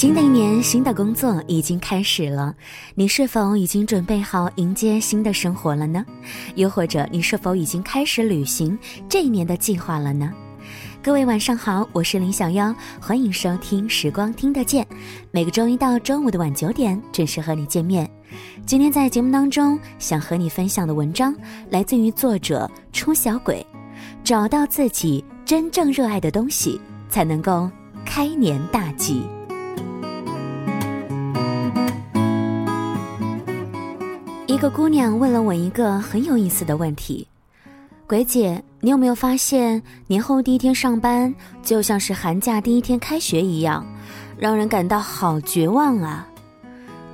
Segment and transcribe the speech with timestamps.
[0.00, 2.54] 新的一年，新的工作已经开始了，
[2.94, 6.02] 你是否已经准备好迎接新的生活了呢？
[6.54, 8.78] 又或者，你是否已经开始履行
[9.10, 10.32] 这一年的计划了呢？
[11.02, 14.82] 各位晚上好，我是林小妖，欢迎收听《时光听得见》，
[15.32, 18.10] 每个周一到周五的晚九点准时和你见面。
[18.64, 21.36] 今天在节目当中，想和你分享的文章
[21.68, 23.66] 来自于作者初小鬼，
[24.24, 27.70] 找到自己真正热爱的东西，才能够
[28.02, 29.22] 开年大吉。
[34.50, 37.24] 一个姑娘问了我一个很有意思的问题
[38.04, 41.32] ：“鬼姐，你有没有发现年后第一天上班
[41.62, 43.86] 就像是寒假第一天开学一样，
[44.36, 46.26] 让人感到好绝望啊？”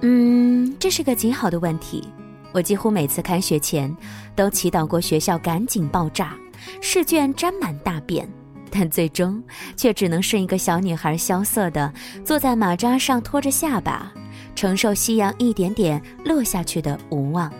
[0.00, 2.08] 嗯，这是个极好的问题。
[2.52, 3.94] 我几乎每次开学前
[4.34, 6.34] 都祈祷过学校赶紧爆炸，
[6.80, 8.26] 试卷沾满大便，
[8.70, 9.44] 但最终
[9.76, 11.92] 却只能是一个小女孩萧瑟的
[12.24, 14.10] 坐在马扎上拖着下巴。
[14.56, 17.52] 承受夕阳一点点落下去的无望。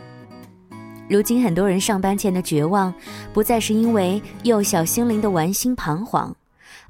[1.09, 2.93] 如今很多人上班前的绝望，
[3.33, 6.35] 不再是因为幼小心灵的玩心彷徨，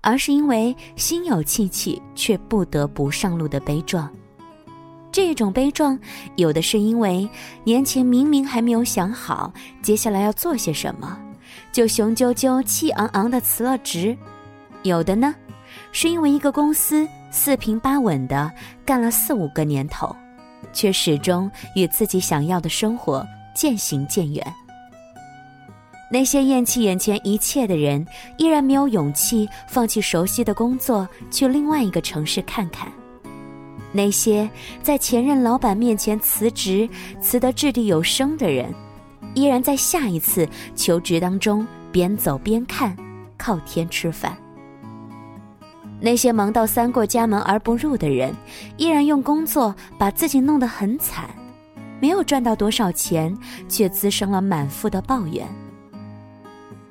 [0.01, 4.11] 而是因为心有戚戚却不得不上路的悲壮。
[5.13, 5.98] 这种悲壮，
[6.37, 7.29] 有的是因为
[7.65, 11.19] 年前明明还没有想好接下来要做些什么，
[11.73, 14.17] 就雄赳赳气昂昂的辞了职；
[14.83, 15.35] 有的呢，
[15.93, 17.07] 是因为一个公司。
[17.31, 18.51] 四平八稳的
[18.85, 20.15] 干了四五个年头，
[20.73, 24.55] 却始终与自己想要的生活渐行渐远。
[26.11, 28.07] 那些厌弃眼前一切的人，
[28.39, 32.89] 依然没有勇气放弃熟悉的工作，去另外一个城市看看。
[33.93, 34.49] 那些
[34.83, 36.89] 在前任老板面前辞职、
[37.21, 38.73] 辞得掷地有声的人，
[39.35, 42.97] 依然在下一次求职当中边走边看，
[43.37, 44.37] 靠天吃饭。
[46.00, 48.34] 那些忙到三过家门而不入的人，
[48.77, 51.30] 依然用工作把自己弄得很惨，
[52.01, 53.36] 没有赚到多少钱，
[53.68, 55.46] 却滋生了满腹的抱怨。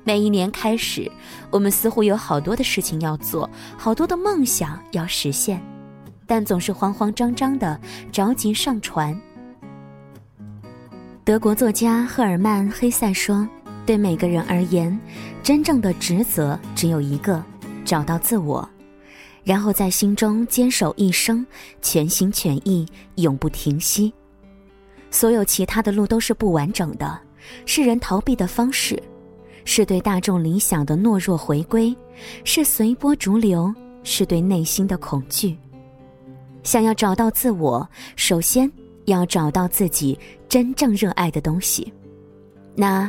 [0.02, 1.10] 每一年开始，
[1.50, 5.60] 我们似乎有好多的事情要做，好多的梦想要实现，
[6.26, 7.80] 但总是慌慌张张的
[8.12, 9.16] 着急上船。
[11.24, 13.48] 德国作家赫尔曼·黑塞说
[13.86, 14.96] ：“对每个人而言，
[15.42, 17.42] 真正的职责只有一个，
[17.84, 18.68] 找到自我。”
[19.46, 21.46] 然后在心中坚守一生，
[21.80, 22.84] 全心全意，
[23.14, 24.12] 永不停息。
[25.08, 27.16] 所有其他的路都是不完整的，
[27.64, 29.00] 是人逃避的方式，
[29.64, 31.96] 是对大众理想的懦弱回归，
[32.42, 35.56] 是随波逐流，是对内心的恐惧。
[36.64, 38.68] 想要找到自我，首先
[39.04, 40.18] 要找到自己
[40.48, 41.92] 真正热爱的东西。
[42.74, 43.08] 那，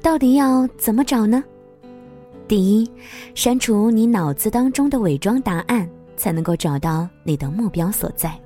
[0.00, 1.44] 到底要怎么找呢？
[2.48, 2.88] 第一，
[3.34, 8.38] 删除你脑子当中的伪装答案，才能够找到你的目标所在。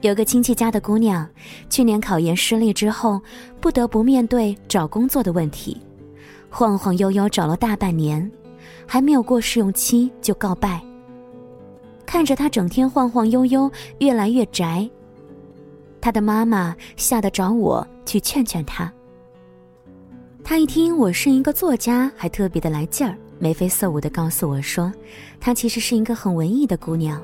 [0.00, 1.28] 有个亲戚家的姑娘，
[1.68, 3.20] 去年考研失利之后，
[3.60, 5.76] 不得不面对找工作的问题，
[6.48, 8.30] 晃晃悠悠找了大半年，
[8.86, 10.80] 还没有过试用期就告败。
[12.06, 13.68] 看着她整天晃晃悠悠，
[13.98, 14.88] 越来越宅，
[16.00, 18.92] 她的妈妈吓得找我去劝劝她。
[20.48, 24.90] 他一听我是一个作家，还特别的来劲儿，眉飞色舞的告诉我说，
[25.38, 27.22] 她其实是一个很文艺的姑娘，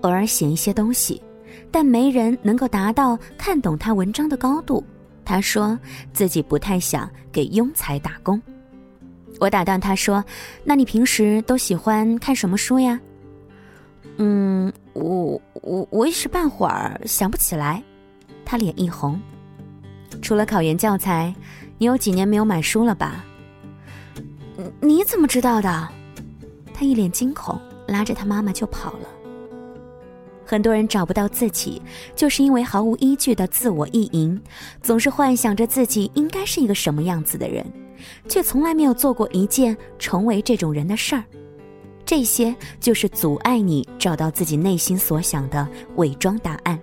[0.00, 1.22] 偶尔写一些东西，
[1.70, 4.82] 但没人能够达到看懂她文章的高度。
[5.22, 5.78] 她说
[6.14, 8.40] 自己不太想给庸才打工。
[9.38, 10.24] 我打断他说
[10.64, 12.98] ：“那你平时都喜欢看什么书呀？”
[14.16, 17.82] 嗯，我我我一时半会儿想不起来。
[18.46, 19.20] 他脸一红。
[20.22, 21.34] 除了考研教材。
[21.82, 23.24] 你有几年没有买书了吧？
[24.80, 25.88] 你怎么知道的？
[26.72, 29.08] 他一脸惊恐，拉着他妈妈就跑了。
[30.46, 31.82] 很多人找不到自己，
[32.14, 34.40] 就是因为毫无依据的自我意淫，
[34.80, 37.66] 总是幻想着自己应该是一个什么样子的人，
[38.28, 41.24] 却从来没有做过一件成为这种人的事儿。
[42.06, 46.80] 这些就是阻碍你找到自己内心所想的伪装答案。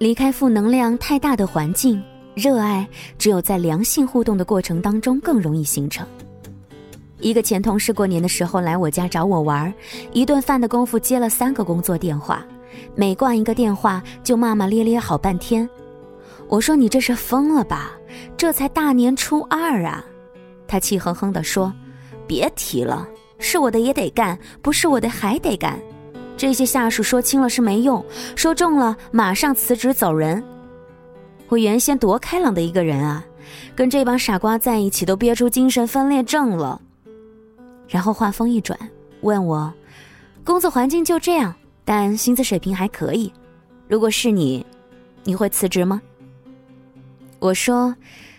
[0.00, 2.02] 离开负能量太大的环境，
[2.34, 2.88] 热爱
[3.18, 6.08] 只有在良性互动的过程当中更容易形成。
[7.18, 9.70] 一个前同事过年的时候来我家找我玩，
[10.14, 12.42] 一顿饭的功夫接了三个工作电话，
[12.94, 15.68] 每挂一个电话就骂骂咧咧好半天。
[16.48, 17.92] 我说你这是疯了吧？
[18.38, 20.02] 这才大年初二啊！
[20.66, 21.70] 他气哼哼地说
[22.26, 23.06] ：“别提了，
[23.38, 25.78] 是我的也得干，不是我的还得干。”
[26.40, 28.02] 这些下属说轻了是没用，
[28.34, 30.42] 说重了马上辞职走人。
[31.50, 33.22] 我原先多开朗的一个人啊，
[33.76, 36.80] 跟这帮傻瓜在一起都憋出精神分裂症了。
[37.86, 38.78] 然后话锋一转，
[39.20, 39.70] 问我
[40.42, 41.54] ：“工作环境就这样，
[41.84, 43.30] 但薪资水平还可以。
[43.86, 44.64] 如果是你，
[45.24, 46.00] 你会辞职吗？
[47.38, 47.94] 我说，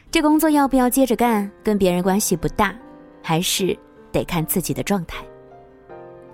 [0.09, 2.73] 这工作要不要接着干，跟别人关系不大，
[3.21, 3.77] 还是
[4.11, 5.23] 得看自己的状态。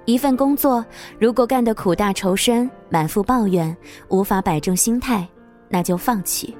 [0.07, 0.83] 一份工作
[1.19, 3.75] 如果干得苦大仇深、满腹抱怨、
[4.07, 5.27] 无法摆正心态，
[5.67, 6.55] 那就放弃。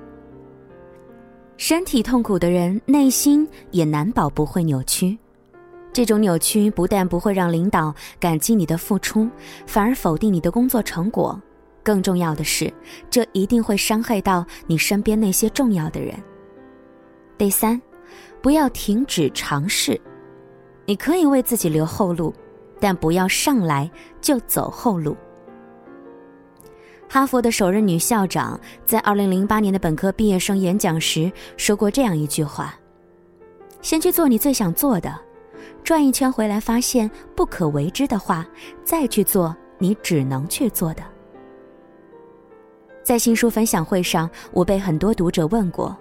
[1.56, 5.18] 身体痛苦的人，内心也难保不会扭曲。
[5.94, 9.30] 这种扭曲不但不会让领导感激你的付出，
[9.66, 11.42] 反而否定你的工作成果。
[11.82, 12.72] 更重要的是，
[13.10, 16.14] 这一定会伤害到你身边那些重要的人。
[17.38, 17.82] 第三，
[18.42, 19.98] 不要停止尝试，
[20.86, 22.34] 你可以为自己留后路，
[22.80, 23.90] 但不要上来
[24.22, 25.16] 就走后路。
[27.10, 32.76] 哈佛的首任女校长在二零零八年的本科毕业生演讲时说过这样一句话
[33.82, 35.18] ：“先去做你最想做的，
[35.84, 38.46] 转一圈回来发现不可为之的话，
[38.84, 41.04] 再去做你只能去做的。”
[43.04, 45.96] 在新书分享会上，我被很多读者问过：“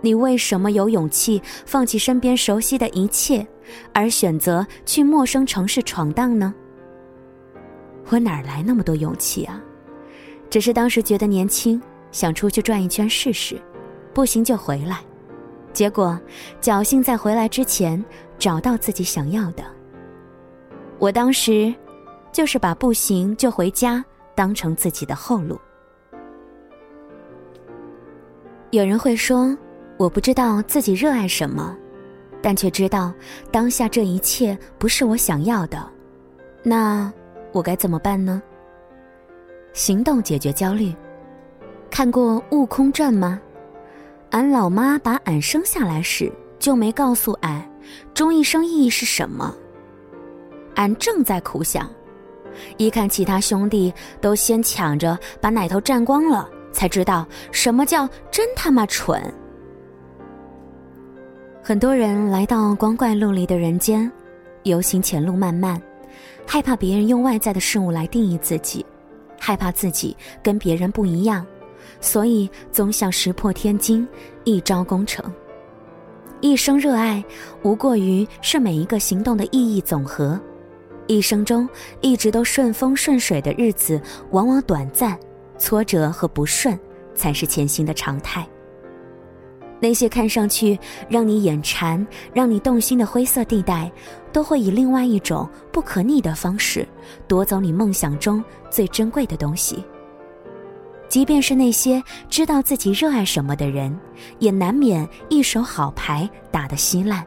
[0.00, 3.46] 你为什么有勇气放弃身边熟悉的一切，
[3.92, 6.54] 而选择去陌生城市闯荡呢？”
[8.08, 9.62] 我哪来那么多勇气啊？
[10.48, 11.80] 只是当时觉得年轻，
[12.10, 13.60] 想出去转一圈试试，
[14.12, 14.98] 不行就回来。
[15.72, 16.18] 结果
[16.60, 18.04] 侥幸在回来之前
[18.36, 19.62] 找到自己想要的。
[20.98, 21.72] 我当时
[22.32, 24.04] 就是把不行就回家
[24.34, 25.56] 当成自己的后路。
[28.72, 29.56] 有人会说，
[30.00, 31.76] 我不知道自己热爱什么，
[32.40, 33.12] 但却知道
[33.52, 35.86] 当下这一切不是我想要的，
[36.62, 37.12] 那
[37.52, 38.40] 我该怎么办呢？
[39.74, 40.94] 行动解决焦虑。
[41.90, 43.38] 看过《悟空传》吗？
[44.30, 47.62] 俺老妈把俺生下来时就没告诉俺，
[48.14, 49.54] 终一生意义是什么。
[50.76, 51.86] 俺正在苦想，
[52.78, 56.48] 一看其他兄弟都先抢着把奶头占光了。
[56.72, 59.20] 才知道什么叫真他妈蠢。
[61.62, 64.10] 很多人来到光怪陆离的人间，
[64.62, 65.80] 游行前路漫漫，
[66.46, 68.84] 害怕别人用外在的事物来定义自己，
[69.38, 71.46] 害怕自己跟别人不一样，
[72.00, 74.08] 所以总想石破天惊，
[74.44, 75.22] 一招功成。
[76.40, 77.22] 一生热爱，
[77.62, 80.40] 无过于是每一个行动的意义总和。
[81.06, 81.68] 一生中
[82.00, 85.16] 一直都顺风顺水的日子，往往短暂。
[85.58, 86.78] 挫折和不顺
[87.14, 88.48] 才是前行的常态。
[89.80, 90.78] 那些看上去
[91.08, 93.90] 让你眼馋、让你动心的灰色地带，
[94.30, 96.86] 都会以另外一种不可逆的方式
[97.26, 99.82] 夺走你梦想中最珍贵的东西。
[101.08, 103.98] 即便是那些知道自己热爱什么的人，
[104.38, 107.26] 也难免一手好牌打得稀烂。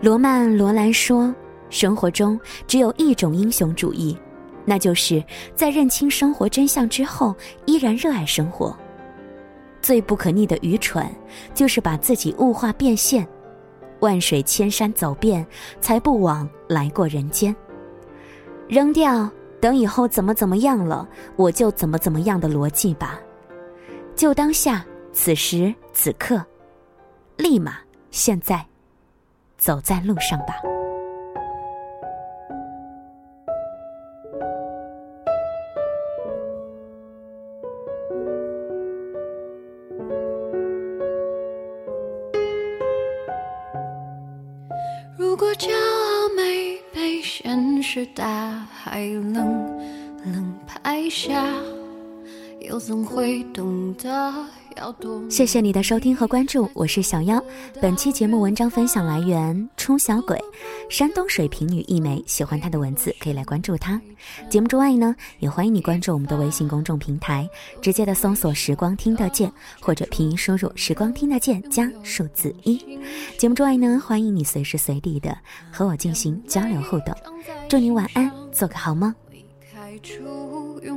[0.00, 1.34] 罗曼·罗兰说
[1.68, 4.16] ：“生活中只有一种英雄主义。”
[4.64, 5.22] 那就是
[5.54, 7.34] 在认清生活真相之后，
[7.66, 8.74] 依然热爱生活。
[9.82, 11.06] 最不可逆的愚蠢，
[11.52, 13.26] 就是把自己物化变现。
[14.00, 15.46] 万水千山走遍，
[15.80, 17.54] 才不枉来过人间。
[18.68, 19.28] 扔掉
[19.60, 21.06] 等以后怎么怎么样了，
[21.36, 23.20] 我就怎么怎么样的逻辑吧。
[24.16, 26.44] 就当下，此时此刻，
[27.36, 27.76] 立马
[28.10, 28.64] 现在，
[29.56, 30.56] 走在路上吧。
[48.62, 49.34] 大海冷
[50.24, 51.44] 冷拍下，
[52.60, 54.32] 又怎会懂得？
[55.28, 57.42] 谢谢你的收听和关注，我是小妖。
[57.80, 60.38] 本期节目文章分享来源冲小鬼，
[60.88, 62.22] 山东水瓶女一枚。
[62.26, 64.00] 喜欢她的文字可以来关注她。
[64.48, 67.48] 节目之外呢，也欢迎你关注我们的微信公众平台，
[67.80, 72.78] 直接的搜索“时光听得见”或者拼音输入“时光听得见”加数字一。
[73.38, 75.36] 节目之外呢，欢迎你随时随地的
[75.70, 77.14] 和我进行交流互动。
[77.68, 79.14] 祝你晚安，做个好梦。